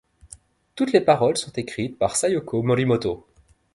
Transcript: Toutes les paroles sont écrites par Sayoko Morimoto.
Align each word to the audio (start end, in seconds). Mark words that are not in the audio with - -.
Toutes 0.73 0.93
les 0.93 0.99
paroles 1.01 1.37
sont 1.37 1.51
écrites 1.53 1.99
par 1.99 2.15
Sayoko 2.15 2.63
Morimoto. 2.63 3.27